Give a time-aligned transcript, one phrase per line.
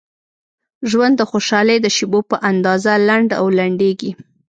[0.89, 4.11] ژوند د خوشحالۍ د شیبو په اندازه لنډ او لنډیږي.